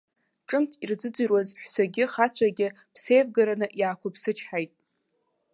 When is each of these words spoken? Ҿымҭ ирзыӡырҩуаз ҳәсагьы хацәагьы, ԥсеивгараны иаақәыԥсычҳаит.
Ҿымҭ 0.47 0.71
ирзыӡырҩуаз 0.83 1.49
ҳәсагьы 1.61 2.05
хацәагьы, 2.13 2.67
ԥсеивгараны 2.93 3.67
иаақәыԥсычҳаит. 3.79 4.71